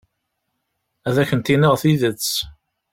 Ad 1.07 1.15
akent-iniɣ 1.21 1.73
tidet. 1.81 2.29